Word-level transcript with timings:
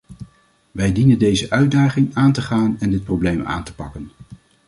Wij 0.71 0.91
dienen 0.91 1.19
deze 1.19 1.49
uitdaging 1.49 2.13
aan 2.13 2.31
te 2.31 2.41
gaan 2.41 2.79
en 2.79 2.89
dit 2.91 3.03
probleem 3.03 3.45
aan 3.45 3.63
te 3.63 3.73
pakken. 3.75 4.11